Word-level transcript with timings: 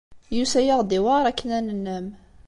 Yusa-aɣ-d 0.35 0.91
yewɛeṛ 0.93 1.23
akken 1.27 1.49
ad 1.57 1.63
nennam. 1.67 2.07